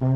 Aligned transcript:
The 0.00 0.06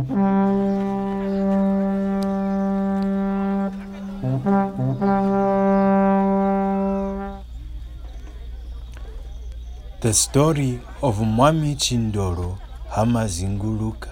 story 10.12 10.80
of 11.02 11.18
Mwami 11.18 11.76
Chindoro 11.76 12.58
Hamazinguluka, 12.92 14.08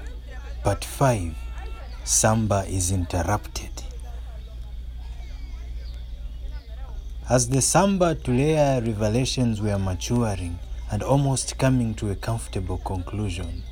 Part 0.63 0.85
5 0.85 1.35
Samba 2.05 2.67
is 2.69 2.91
interrupted. 2.93 3.71
As 7.31 7.49
the 7.49 7.63
Samba 7.63 8.15
Tulea 8.15 8.83
revelations 8.87 9.63
were 9.63 9.79
maturing 9.79 10.59
and 10.91 11.03
almost 11.03 11.57
coming 11.57 11.95
to 11.95 12.11
a 12.11 12.15
comfortable 12.15 12.77
conclusion, 12.77 13.63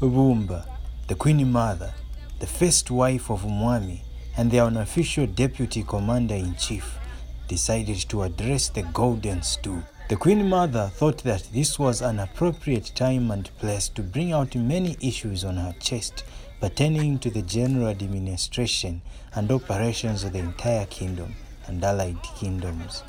Ubumba, 0.00 0.64
the 1.10 1.16
Queen 1.16 1.50
Mother, 1.50 1.92
the 2.38 2.46
first 2.46 2.88
wife 2.88 3.30
of 3.30 3.42
Mwami, 3.42 3.98
and 4.36 4.48
the 4.48 4.60
unofficial 4.60 5.26
deputy 5.26 5.82
commander 5.82 6.36
in 6.36 6.54
chief 6.54 7.00
decided 7.48 7.96
to 8.08 8.22
address 8.22 8.68
the 8.68 8.84
Golden 8.94 9.42
Stool. 9.42 9.82
The 10.08 10.14
Queen 10.14 10.48
Mother 10.48 10.88
thought 10.94 11.24
that 11.24 11.48
this 11.52 11.80
was 11.80 12.00
an 12.00 12.20
appropriate 12.20 12.92
time 12.94 13.32
and 13.32 13.50
place 13.58 13.88
to 13.88 14.02
bring 14.02 14.30
out 14.30 14.54
many 14.54 14.96
issues 15.00 15.42
on 15.42 15.56
her 15.56 15.74
chest 15.80 16.22
pertaining 16.60 17.18
to 17.18 17.30
the 17.30 17.42
general 17.42 17.88
administration 17.88 19.02
and 19.34 19.50
operations 19.50 20.22
of 20.22 20.32
the 20.32 20.38
entire 20.38 20.86
kingdom 20.86 21.34
and 21.66 21.82
allied 21.82 22.22
kingdoms. 22.36 23.02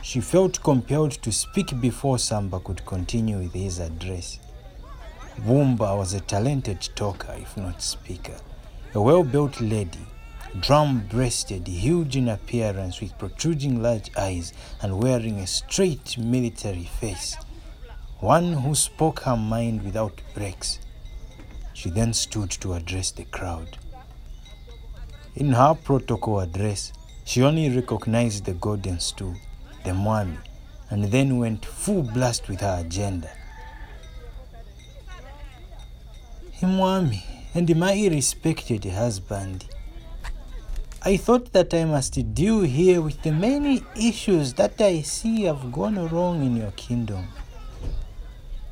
She 0.00 0.22
felt 0.22 0.62
compelled 0.62 1.12
to 1.20 1.30
speak 1.30 1.78
before 1.78 2.18
Samba 2.18 2.58
could 2.60 2.86
continue 2.86 3.36
with 3.36 3.52
his 3.52 3.80
address. 3.80 4.38
Bumba 5.44 5.96
was 5.96 6.14
a 6.14 6.20
talented 6.20 6.88
talker, 6.94 7.34
if 7.38 7.56
not 7.56 7.82
speaker, 7.82 8.36
a 8.94 9.00
well 9.00 9.22
built 9.22 9.60
lady, 9.60 10.06
drum 10.60 11.06
breasted, 11.08 11.68
huge 11.68 12.16
in 12.16 12.28
appearance, 12.28 13.00
with 13.00 13.18
protruding 13.18 13.82
large 13.82 14.10
eyes 14.16 14.54
and 14.80 14.98
wearing 14.98 15.38
a 15.38 15.46
straight 15.46 16.16
military 16.16 16.84
face. 16.84 17.36
One 18.20 18.54
who 18.54 18.74
spoke 18.74 19.20
her 19.20 19.36
mind 19.36 19.84
without 19.84 20.20
breaks. 20.34 20.78
She 21.74 21.90
then 21.90 22.14
stood 22.14 22.50
to 22.62 22.72
address 22.72 23.10
the 23.10 23.24
crowd. 23.26 23.76
In 25.34 25.52
her 25.52 25.74
protocol 25.74 26.40
address, 26.40 26.94
she 27.24 27.42
only 27.42 27.68
recognized 27.68 28.46
the 28.46 28.54
golden 28.54 29.00
stool, 29.00 29.36
the 29.84 29.90
Mwami, 29.90 30.38
and 30.88 31.04
then 31.04 31.38
went 31.38 31.66
full 31.66 32.02
blast 32.02 32.48
with 32.48 32.62
her 32.62 32.78
agenda. 32.80 33.30
Mwami 36.62 37.20
and 37.54 37.76
my 37.76 37.92
respected 38.06 38.86
husband, 38.86 39.66
I 41.02 41.18
thought 41.18 41.52
that 41.52 41.74
I 41.74 41.84
must 41.84 42.34
deal 42.34 42.62
here 42.62 43.02
with 43.02 43.20
the 43.22 43.30
many 43.30 43.84
issues 43.94 44.54
that 44.54 44.80
I 44.80 45.02
see 45.02 45.42
have 45.42 45.70
gone 45.70 46.08
wrong 46.08 46.42
in 46.42 46.56
your 46.56 46.70
kingdom. 46.70 47.26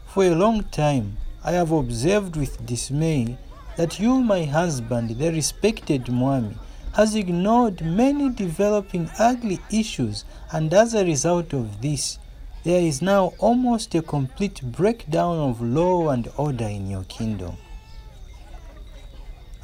For 0.07 0.25
a 0.25 0.35
long 0.35 0.63
time, 0.65 1.19
I 1.45 1.53
have 1.53 1.73
observed 1.73 2.37
with 2.37 2.65
dismay 2.65 3.37
that 3.77 4.01
you, 4.01 4.23
my 4.23 4.45
husband, 4.45 5.19
the 5.19 5.31
respected 5.31 6.07
Mwami, 6.07 6.57
has 6.95 7.15
ignored 7.15 7.85
many 7.85 8.31
developing 8.31 9.11
ugly 9.19 9.61
issues, 9.71 10.25
and 10.53 10.73
as 10.73 10.95
a 10.95 11.05
result 11.05 11.53
of 11.53 11.83
this, 11.83 12.19
there 12.63 12.81
is 12.81 13.03
now 13.03 13.35
almost 13.39 13.95
a 13.95 14.01
complete 14.01 14.63
breakdown 14.63 15.37
of 15.37 15.61
law 15.61 16.09
and 16.09 16.31
order 16.39 16.65
in 16.65 16.89
your 16.89 17.05
kingdom. 17.05 17.59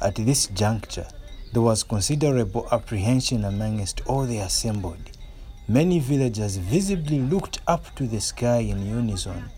At 0.01 0.15
this 0.15 0.47
juncture, 0.47 1.05
there 1.53 1.61
was 1.61 1.83
considerable 1.83 2.67
apprehension 2.71 3.45
amongst 3.45 4.01
all 4.07 4.25
the 4.25 4.39
assembled. 4.39 5.11
Many 5.67 5.99
villagers 5.99 6.57
visibly 6.57 7.19
looked 7.19 7.59
up 7.67 7.95
to 7.97 8.07
the 8.07 8.19
sky 8.19 8.57
in 8.57 8.83
unison 8.83 9.51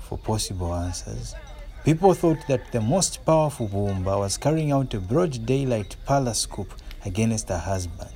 for 0.00 0.16
possible 0.16 0.72
answers. 0.72 1.34
People 1.84 2.14
thought 2.14 2.46
that 2.46 2.70
the 2.70 2.80
most 2.80 3.24
powerful 3.26 3.66
Bumba 3.68 4.16
was 4.16 4.38
carrying 4.38 4.70
out 4.70 4.94
a 4.94 5.00
broad 5.00 5.44
daylight 5.44 5.96
palace 6.06 6.46
coup 6.46 6.68
against 7.04 7.48
her 7.48 7.58
husband. 7.58 8.10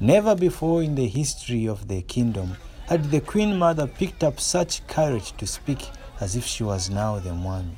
Never 0.00 0.34
before 0.34 0.82
in 0.82 0.96
the 0.96 1.06
history 1.06 1.66
of 1.66 1.86
the 1.86 2.02
kingdom 2.02 2.56
had 2.88 3.12
the 3.12 3.20
Queen 3.20 3.56
Mother 3.56 3.86
picked 3.86 4.24
up 4.24 4.40
such 4.40 4.84
courage 4.88 5.36
to 5.36 5.46
speak 5.46 5.86
as 6.20 6.34
if 6.34 6.44
she 6.44 6.64
was 6.64 6.90
now 6.90 7.20
the 7.20 7.30
Mwami. 7.30 7.76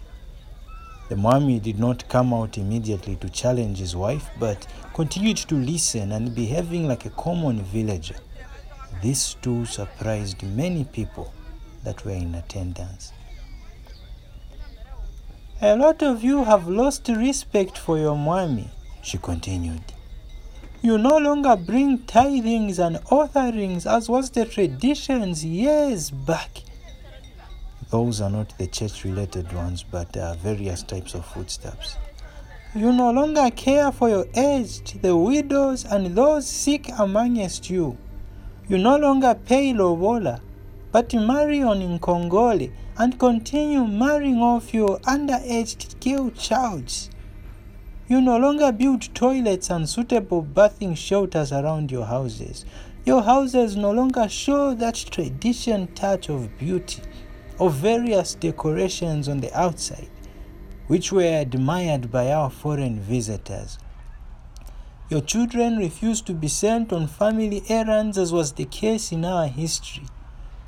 The 1.10 1.16
Mwami 1.16 1.60
did 1.60 1.80
not 1.80 2.08
come 2.08 2.32
out 2.32 2.56
immediately 2.56 3.16
to 3.16 3.28
challenge 3.28 3.78
his 3.78 3.96
wife, 3.96 4.30
but 4.38 4.64
continued 4.94 5.38
to 5.38 5.56
listen 5.56 6.12
and 6.12 6.36
behaving 6.36 6.86
like 6.86 7.04
a 7.04 7.10
common 7.10 7.64
villager. 7.64 8.14
This 9.02 9.34
too 9.34 9.66
surprised 9.66 10.40
many 10.44 10.84
people 10.84 11.34
that 11.82 12.04
were 12.04 12.12
in 12.12 12.36
attendance. 12.36 13.12
A 15.60 15.74
lot 15.74 16.00
of 16.00 16.22
you 16.22 16.44
have 16.44 16.68
lost 16.68 17.08
respect 17.08 17.76
for 17.76 17.98
your 17.98 18.14
Mwami, 18.14 18.68
she 19.02 19.18
continued. 19.18 19.82
You 20.80 20.96
no 20.96 21.18
longer 21.18 21.56
bring 21.56 21.98
tithings 21.98 22.78
and 22.78 23.00
offerings 23.10 23.84
as 23.84 24.08
was 24.08 24.30
the 24.30 24.44
traditions 24.44 25.44
years 25.44 26.12
back. 26.12 26.62
Those 27.90 28.20
are 28.20 28.30
not 28.30 28.56
the 28.56 28.68
church 28.68 29.04
related 29.04 29.52
ones, 29.52 29.82
but 29.82 30.12
there 30.12 30.24
are 30.24 30.36
various 30.36 30.84
types 30.84 31.14
of 31.14 31.26
footsteps. 31.26 31.96
You 32.72 32.92
no 32.92 33.10
longer 33.10 33.50
care 33.50 33.90
for 33.90 34.08
your 34.08 34.26
aged, 34.32 35.02
the 35.02 35.16
widows, 35.16 35.84
and 35.84 36.14
those 36.14 36.46
sick 36.46 36.88
amongst 36.96 37.68
you. 37.68 37.98
You 38.68 38.78
no 38.78 38.96
longer 38.96 39.34
pay 39.34 39.72
lobola, 39.72 40.40
but 40.92 41.12
marry 41.14 41.64
on 41.64 41.80
Nkongole 41.80 42.70
and 42.96 43.18
continue 43.18 43.84
marrying 43.84 44.38
off 44.38 44.72
your 44.72 45.00
underaged 45.00 45.98
girl 45.98 46.30
childs. 46.30 47.10
You 48.06 48.20
no 48.20 48.38
longer 48.38 48.70
build 48.70 49.12
toilets 49.16 49.68
and 49.70 49.88
suitable 49.88 50.42
bathing 50.42 50.94
shelters 50.94 51.50
around 51.52 51.90
your 51.90 52.06
houses. 52.06 52.64
Your 53.04 53.22
houses 53.22 53.76
no 53.76 53.90
longer 53.90 54.28
show 54.28 54.74
that 54.74 54.94
tradition 54.94 55.88
touch 55.94 56.28
of 56.28 56.56
beauty, 56.58 57.02
of 57.60 57.74
various 57.74 58.34
decorations 58.34 59.28
on 59.28 59.40
the 59.40 59.56
outside, 59.56 60.08
which 60.86 61.12
were 61.12 61.40
admired 61.40 62.10
by 62.10 62.32
our 62.32 62.48
foreign 62.48 62.98
visitors. 62.98 63.78
Your 65.10 65.20
children 65.20 65.76
refuse 65.76 66.22
to 66.22 66.32
be 66.32 66.48
sent 66.48 66.92
on 66.92 67.06
family 67.06 67.62
errands, 67.68 68.16
as 68.16 68.32
was 68.32 68.52
the 68.52 68.64
case 68.64 69.12
in 69.12 69.24
our 69.24 69.46
history. 69.46 70.06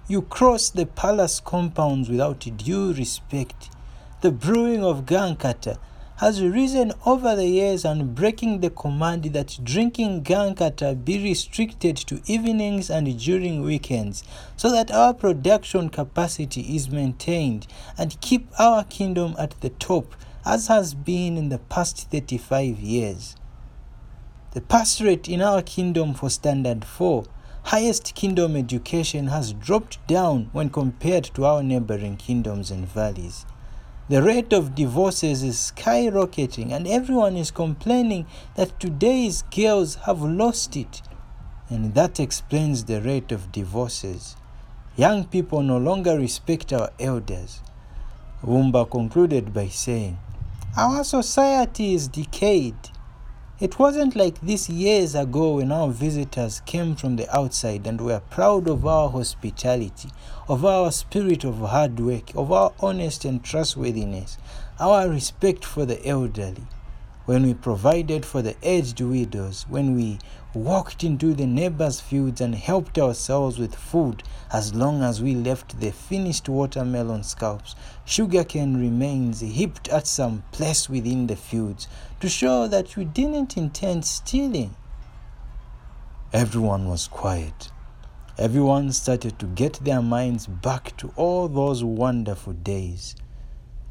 You 0.06 0.22
cross 0.22 0.68
the 0.68 0.84
palace 0.84 1.40
compounds 1.40 2.10
without 2.10 2.40
due 2.56 2.92
respect. 2.92 3.70
The 4.20 4.30
brewing 4.30 4.84
of 4.84 5.06
Gankata 5.06 5.78
has 6.22 6.40
risen 6.40 6.92
over 7.04 7.34
the 7.34 7.48
years 7.48 7.84
and 7.84 8.14
breaking 8.14 8.60
the 8.60 8.70
command 8.70 9.24
that 9.24 9.58
drinking 9.64 10.22
Gankata 10.22 11.04
be 11.04 11.20
restricted 11.20 11.96
to 11.96 12.22
evenings 12.26 12.88
and 12.88 13.18
during 13.18 13.62
weekends 13.62 14.22
so 14.56 14.70
that 14.70 14.92
our 14.92 15.14
production 15.14 15.88
capacity 15.88 16.76
is 16.76 16.88
maintained 16.88 17.66
and 17.98 18.20
keep 18.20 18.48
our 18.56 18.84
kingdom 18.84 19.34
at 19.36 19.60
the 19.62 19.70
top 19.70 20.14
as 20.46 20.68
has 20.68 20.94
been 20.94 21.36
in 21.36 21.48
the 21.48 21.58
past 21.58 22.08
35 22.12 22.78
years. 22.78 23.34
The 24.52 24.60
pass 24.60 25.00
rate 25.00 25.28
in 25.28 25.42
our 25.42 25.60
kingdom 25.60 26.14
for 26.14 26.30
standard 26.30 26.84
4 26.84 27.24
highest 27.64 28.14
kingdom 28.14 28.54
education 28.54 29.26
has 29.26 29.52
dropped 29.54 30.06
down 30.06 30.50
when 30.52 30.70
compared 30.70 31.24
to 31.24 31.44
our 31.44 31.64
neighboring 31.64 32.16
kingdoms 32.16 32.70
and 32.70 32.86
valleys. 32.86 33.44
The 34.08 34.22
rate 34.22 34.52
of 34.52 34.74
divorces 34.74 35.42
is 35.42 35.72
skyrocketing, 35.72 36.72
and 36.72 36.88
everyone 36.88 37.36
is 37.36 37.50
complaining 37.50 38.26
that 38.56 38.80
today's 38.80 39.42
girls 39.42 39.94
have 40.06 40.22
lost 40.22 40.76
it. 40.76 41.02
And 41.70 41.94
that 41.94 42.18
explains 42.18 42.84
the 42.84 43.00
rate 43.00 43.30
of 43.32 43.52
divorces. 43.52 44.36
Young 44.96 45.24
people 45.24 45.62
no 45.62 45.78
longer 45.78 46.18
respect 46.18 46.72
our 46.72 46.90
elders. 46.98 47.60
Wumba 48.44 48.90
concluded 48.90 49.54
by 49.54 49.68
saying, 49.68 50.18
Our 50.76 51.04
society 51.04 51.94
is 51.94 52.08
decayed. 52.08 52.74
It 53.62 53.78
wasn't 53.78 54.16
like 54.16 54.40
this 54.40 54.68
years 54.68 55.14
ago 55.14 55.54
when 55.58 55.70
our 55.70 55.86
visitors 55.86 56.60
came 56.66 56.96
from 56.96 57.14
the 57.14 57.32
outside 57.32 57.86
and 57.86 58.00
were 58.00 58.18
proud 58.18 58.66
of 58.66 58.84
our 58.84 59.08
hospitality, 59.08 60.10
of 60.48 60.64
our 60.64 60.90
spirit 60.90 61.44
of 61.44 61.60
hard 61.60 62.00
work, 62.00 62.34
of 62.34 62.50
our 62.50 62.72
honesty 62.80 63.28
and 63.28 63.44
trustworthiness, 63.44 64.36
our 64.80 65.08
respect 65.08 65.64
for 65.64 65.86
the 65.86 66.04
elderly. 66.04 66.66
When 67.24 67.44
we 67.44 67.54
provided 67.54 68.26
for 68.26 68.42
the 68.42 68.56
aged 68.64 69.00
widows, 69.00 69.64
when 69.68 69.94
we 69.94 70.18
walked 70.54 71.02
into 71.02 71.32
the 71.32 71.46
neighbors' 71.46 72.00
fields 72.00 72.40
and 72.40 72.54
helped 72.54 72.98
ourselves 72.98 73.58
with 73.58 73.74
food 73.74 74.22
as 74.52 74.74
long 74.74 75.02
as 75.02 75.22
we 75.22 75.34
left 75.34 75.80
the 75.80 75.90
finished 75.90 76.48
watermelon 76.48 77.22
scalps, 77.22 77.74
sugarcane 78.04 78.76
remains 78.76 79.40
heaped 79.40 79.88
at 79.88 80.06
some 80.06 80.42
place 80.52 80.90
within 80.90 81.26
the 81.26 81.36
fields 81.36 81.88
to 82.20 82.28
show 82.28 82.68
that 82.68 82.96
we 82.96 83.04
didn't 83.04 83.56
intend 83.56 84.04
stealing. 84.04 84.74
Everyone 86.34 86.86
was 86.86 87.08
quiet. 87.08 87.70
Everyone 88.36 88.92
started 88.92 89.38
to 89.38 89.46
get 89.46 89.74
their 89.84 90.02
minds 90.02 90.46
back 90.46 90.96
to 90.98 91.12
all 91.16 91.48
those 91.48 91.82
wonderful 91.82 92.52
days. 92.52 93.16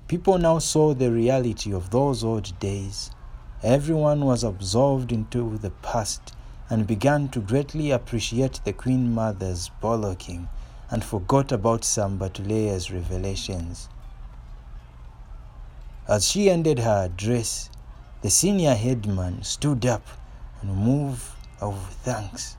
People 0.08 0.38
now 0.38 0.60
saw 0.60 0.94
the 0.94 1.12
reality 1.12 1.74
of 1.74 1.90
those 1.90 2.24
old 2.24 2.60
days. 2.60 3.12
Everyone 3.64 4.26
was 4.26 4.44
absorbed 4.44 5.12
into 5.12 5.58
the 5.58 5.70
past 5.70 6.34
and 6.72 6.88
began 6.88 7.28
to 7.28 7.42
greatly 7.42 7.92
appreciate 7.92 8.62
the 8.64 8.72
Queen 8.72 9.14
Mother's 9.14 9.70
bollocking 9.84 10.48
and 10.90 11.04
forgot 11.04 11.52
about 11.52 11.82
Sambatulea's 11.82 12.90
revelations. 12.90 13.90
As 16.08 16.26
she 16.26 16.50
ended 16.50 16.80
her 16.80 17.04
address, 17.08 17.70
the 18.22 18.30
senior 18.30 18.74
headman 18.74 19.44
stood 19.44 19.86
up 19.86 20.08
and 20.62 20.74
moved 20.74 21.22
of 21.60 21.78
thanks. 22.06 22.56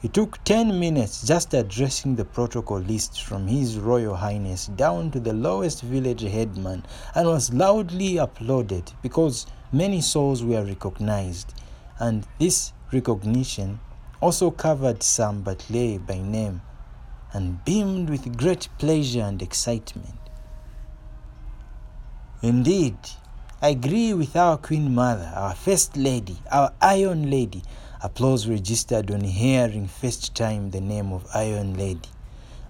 He 0.00 0.06
took 0.06 0.42
10 0.44 0.78
minutes 0.78 1.26
just 1.26 1.52
addressing 1.52 2.14
the 2.14 2.24
protocol 2.24 2.78
list 2.78 3.20
from 3.24 3.48
His 3.48 3.78
Royal 3.78 4.14
Highness 4.14 4.68
down 4.68 5.10
to 5.10 5.18
the 5.18 5.32
lowest 5.32 5.82
village 5.82 6.22
headman 6.22 6.84
and 7.16 7.26
was 7.26 7.52
loudly 7.52 8.16
applauded 8.16 8.92
because 9.02 9.46
many 9.72 10.00
souls 10.00 10.44
were 10.44 10.64
recognized. 10.64 11.52
And 12.00 12.26
this 12.38 12.72
recognition 12.92 13.78
also 14.22 14.50
covered 14.50 15.02
some 15.02 15.36
Sam 15.36 15.42
Batley 15.42 15.98
by 15.98 16.18
name 16.18 16.62
and 17.32 17.62
beamed 17.64 18.08
with 18.08 18.38
great 18.38 18.68
pleasure 18.78 19.20
and 19.20 19.42
excitement. 19.42 20.18
Indeed, 22.42 22.96
I 23.60 23.68
agree 23.68 24.14
with 24.14 24.34
our 24.34 24.56
Queen 24.56 24.94
Mother, 24.94 25.30
our 25.36 25.54
First 25.54 25.98
Lady, 25.98 26.38
our 26.50 26.72
Iron 26.80 27.30
Lady. 27.30 27.62
Applause 28.02 28.48
registered 28.48 29.10
on 29.10 29.20
hearing 29.20 29.86
first 29.86 30.34
time 30.34 30.70
the 30.70 30.80
name 30.80 31.12
of 31.12 31.26
Iron 31.34 31.76
Lady. 31.76 32.08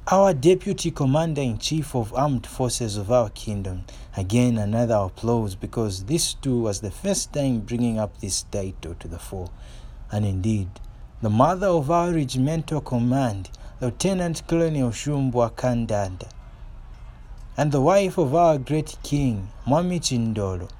Our 0.08 0.34
Deputy 0.34 0.90
Commander 0.90 1.42
in 1.42 1.58
Chief 1.58 1.94
of 1.94 2.12
Armed 2.14 2.44
Forces 2.44 2.96
of 2.96 3.12
our 3.12 3.28
kingdom. 3.30 3.84
Again, 4.16 4.58
another 4.58 4.94
applause 4.94 5.54
because 5.54 6.04
this 6.04 6.34
too 6.34 6.62
was 6.62 6.80
the 6.80 6.90
first 6.90 7.32
time 7.32 7.60
bringing 7.60 7.98
up 7.98 8.18
this 8.18 8.42
title 8.44 8.94
to 8.94 9.06
the 9.06 9.20
fore. 9.20 9.50
And 10.10 10.24
indeed, 10.24 10.68
the 11.22 11.30
mother 11.30 11.68
of 11.68 11.92
our 11.92 12.10
regimental 12.10 12.80
command, 12.80 13.50
Lieutenant 13.80 14.42
Colonel 14.48 14.90
Shumbwa 14.90 15.52
Kandanda, 15.52 16.28
and 17.56 17.70
the 17.70 17.82
wife 17.82 18.18
of 18.18 18.34
our 18.34 18.58
great 18.58 18.96
king, 19.04 19.50
Mwami 19.64 20.00
Chindolo. 20.00 20.70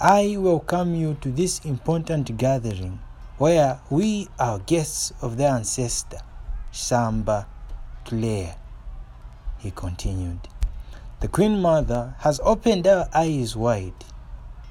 I 0.00 0.36
welcome 0.38 0.94
you 0.96 1.16
to 1.22 1.30
this 1.30 1.64
important 1.64 2.36
gathering 2.36 2.98
where 3.38 3.80
we 3.88 4.28
are 4.38 4.58
guests 4.58 5.14
of 5.22 5.38
the 5.38 5.46
ancestor, 5.46 6.18
Samba 6.72 7.46
Claire. 8.04 8.56
He 9.58 9.70
continued. 9.70 10.48
The 11.20 11.28
Queen 11.28 11.60
Mother 11.60 12.14
has 12.20 12.40
opened 12.42 12.86
our 12.86 13.08
eyes 13.14 13.54
wide, 13.54 14.04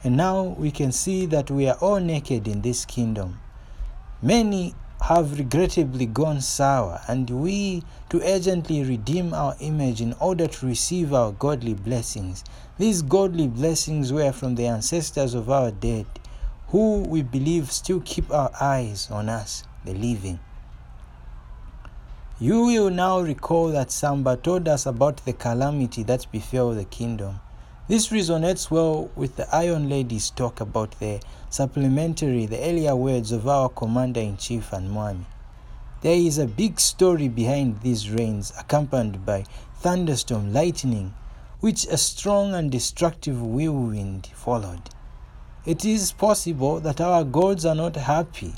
and 0.03 0.17
now 0.17 0.55
we 0.57 0.71
can 0.71 0.91
see 0.91 1.25
that 1.27 1.51
we 1.51 1.67
are 1.67 1.77
all 1.77 1.99
naked 1.99 2.47
in 2.47 2.61
this 2.61 2.85
kingdom. 2.85 3.39
Many 4.21 4.73
have 5.01 5.37
regrettably 5.37 6.05
gone 6.05 6.41
sour, 6.41 7.01
and 7.07 7.29
we 7.29 7.83
to 8.09 8.21
urgently 8.21 8.83
redeem 8.83 9.33
our 9.33 9.55
image 9.59 10.01
in 10.01 10.13
order 10.19 10.47
to 10.47 10.65
receive 10.65 11.13
our 11.13 11.31
godly 11.31 11.73
blessings. 11.73 12.43
These 12.77 13.01
godly 13.03 13.47
blessings 13.47 14.11
were 14.11 14.31
from 14.31 14.55
the 14.55 14.67
ancestors 14.67 15.33
of 15.35 15.49
our 15.49 15.71
dead, 15.71 16.05
who 16.69 17.01
we 17.07 17.21
believe 17.21 17.71
still 17.71 18.01
keep 18.03 18.31
our 18.31 18.51
eyes 18.59 19.09
on 19.09 19.29
us, 19.29 19.63
the 19.85 19.93
living. 19.93 20.39
You 22.41 22.62
will 22.62 22.89
now 22.89 23.19
recall 23.19 23.68
that 23.71 23.91
Samba 23.91 24.38
told 24.38 24.69
us 24.69 24.86
about 24.86 25.25
the 25.25 25.33
calamity 25.33 26.03
that 26.03 26.25
befell 26.31 26.71
the 26.71 26.86
kingdom. 26.86 27.41
This 27.89 28.07
resonates 28.07 28.71
well 28.71 29.09
with 29.13 29.36
the 29.36 29.53
Iron 29.53 29.89
Lady's 29.89 30.30
talk 30.30 30.62
about 30.62 30.97
the 31.01 31.19
supplementary, 31.50 32.45
the 32.45 32.63
earlier 32.63 32.95
words 32.95 33.33
of 33.33 33.45
our 33.45 33.68
Commander 33.68 34.21
in 34.21 34.38
Chief 34.38 34.71
and 34.71 34.89
Mwami. 34.89 35.25
There 36.00 36.15
is 36.15 36.38
a 36.38 36.47
big 36.47 36.80
story 36.80 37.27
behind 37.27 37.81
these 37.81 38.09
rains, 38.09 38.53
accompanied 38.57 39.25
by 39.25 39.44
thunderstorm, 39.80 40.53
lightning, 40.53 41.13
which 41.59 41.88
a 41.88 41.97
strong 41.97 42.53
and 42.53 42.71
destructive 42.71 43.42
whirlwind 43.42 44.27
followed. 44.27 44.92
It 45.65 45.83
is 45.83 46.13
possible 46.13 46.80
that 46.80 47.01
our 47.01 47.25
gods 47.25 47.65
are 47.65 47.75
not 47.75 47.97
happy 47.97 48.53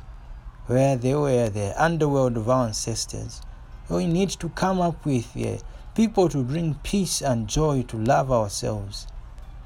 where 0.68 0.95
they 0.95 1.16
were 1.16 1.50
the 1.50 1.74
underworld 1.84 2.38
of 2.38 2.48
our 2.48 2.68
ancestors. 2.68 3.42
We 3.91 4.07
need 4.07 4.29
to 4.29 4.47
come 4.47 4.79
up 4.79 5.05
with 5.05 5.35
uh, 5.35 5.57
people 5.95 6.29
to 6.29 6.41
bring 6.43 6.75
peace 6.75 7.21
and 7.21 7.45
joy 7.45 7.81
to 7.89 7.97
love 7.97 8.31
ourselves. 8.31 9.05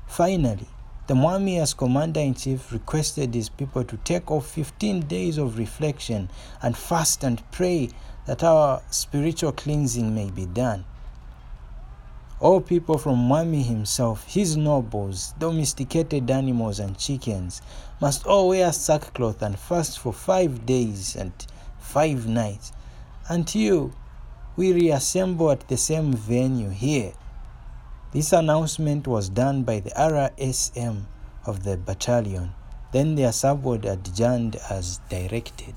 Finally, 0.07 0.66
the 1.06 1.13
Mwami 1.13 1.62
as 1.62 1.75
commander 1.75 2.22
in 2.22 2.33
chief 2.33 2.72
requested 2.72 3.36
his 3.36 3.50
people 3.50 3.83
to 3.83 3.98
take 3.98 4.31
off 4.31 4.48
15 4.48 5.01
days 5.01 5.38
of 5.38 5.60
reflection 5.60 6.27
and 6.63 6.75
fast 6.75 7.24
and 7.24 7.44
pray 7.51 7.89
that 8.25 8.44
our 8.44 8.81
spiritual 8.89 9.51
cleansing 9.51 10.16
may 10.16 10.31
be 10.31 10.48
done. 10.48 10.86
All 12.39 12.62
people 12.62 12.98
from 12.98 13.30
Mwami 13.30 13.63
himself, 13.63 14.25
his 14.27 14.57
nobles, 14.57 15.36
domesticated 15.38 16.31
animals, 16.31 16.80
and 16.80 16.98
chickens 16.98 17.62
must 18.01 18.25
all 18.25 18.48
wear 18.50 18.74
sackcloth 18.74 19.44
and 19.44 19.60
fast 19.60 20.00
for 20.00 20.12
five 20.12 20.66
days 20.66 21.16
and 21.16 21.31
five 21.77 22.25
nights 22.25 22.72
until 23.30 23.94
we 24.57 24.72
reassemble 24.72 25.52
at 25.52 25.68
the 25.68 25.78
same 25.78 26.13
venue 26.13 26.69
here. 26.69 27.13
This 28.12 28.31
announcement 28.31 29.07
was 29.07 29.28
done 29.28 29.63
by 29.63 29.81
the 29.81 29.90
RSM 29.92 31.04
of 31.46 31.63
the 31.63 31.75
battalion. 31.75 32.54
Then 32.94 33.16
their 33.16 33.31
subword 33.31 33.84
adjourned 33.84 34.56
as 34.69 35.00
directed. 35.10 35.75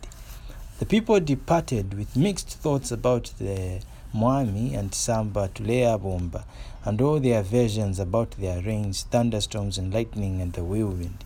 The 0.79 0.87
people 0.87 1.19
departed 1.19 1.95
with 1.95 2.15
mixed 2.17 2.51
thoughts 2.51 2.93
about 2.93 3.33
the 3.39 3.83
Mwami 4.15 4.79
and 4.79 4.95
Samba 4.95 5.51
Tulea 5.53 6.01
Bomba 6.01 6.45
and 6.85 7.01
all 7.01 7.19
their 7.19 7.43
versions 7.43 7.99
about 7.99 8.31
their 8.33 8.63
rains, 8.63 9.03
thunderstorms, 9.11 9.77
and 9.77 9.93
lightning 9.93 10.41
and 10.41 10.53
the 10.53 10.63
whirlwind. 10.63 11.25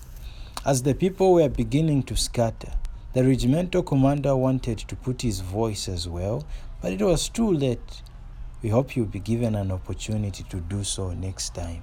As 0.64 0.82
the 0.82 0.94
people 0.94 1.34
were 1.34 1.50
beginning 1.50 2.04
to 2.04 2.16
scatter, 2.16 2.72
the 3.14 3.22
regimental 3.22 3.82
commander 3.82 4.34
wanted 4.36 4.78
to 4.78 4.96
put 4.96 5.22
his 5.22 5.40
voice 5.40 5.88
as 5.88 6.08
well, 6.08 6.44
but 6.80 6.92
it 6.92 7.00
was 7.02 7.28
too 7.28 7.52
late. 7.52 8.02
We 8.62 8.70
hope 8.70 8.96
you'll 8.96 9.06
be 9.06 9.20
given 9.20 9.54
an 9.54 9.70
opportunity 9.70 10.44
to 10.44 10.60
do 10.60 10.84
so 10.84 11.12
next 11.12 11.54
time. 11.54 11.82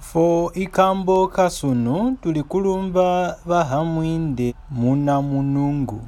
fo 0.00 0.50
ikambo 0.54 1.28
kasunu 1.28 2.16
tulikulumba 2.22 3.36
bahamwinde 3.46 4.54
muna 4.70 5.22
munungu 5.22 6.00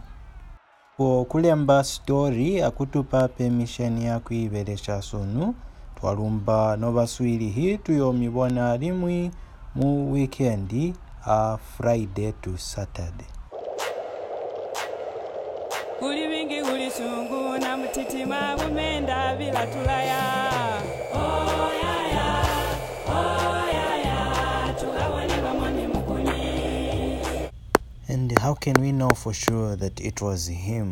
po 0.97 1.25
kulemba 1.25 1.85
stori 1.85 2.63
akutupa 2.63 3.29
permission 3.29 3.99
ya 4.03 4.21
kuibelesha 4.21 5.03
sunu 5.03 5.55
twalumba 6.01 6.77
novaswilihi 6.77 7.79
tuyomibona 7.79 8.77
limwi 8.77 9.31
mu 9.75 10.13
weekend 10.13 10.95
a 11.27 11.59
friday 11.59 12.33
to 12.43 12.57
saturday. 12.59 13.27
Kuli 15.99 16.27
wingi 16.29 16.63
kuli 16.63 16.91
sungu 16.91 17.59
na 17.59 17.77
mtitima 17.77 18.57
bumenda 18.57 19.37
bila 19.37 19.67
tulaya. 19.67 20.23
Oyaya 21.15 22.45
oyaya 23.09 24.75
tukawone 24.81 25.35
bamwami 25.43 25.87
mukuni 25.87 26.33
and 28.09 28.39
how 28.41 28.55
can 28.55 28.75
we 28.81 28.93
know 28.93 29.11
for 29.15 29.33
sure 29.35 29.77
that 29.77 30.01
it 30.01 30.21
was 30.21 30.49
him 30.49 30.81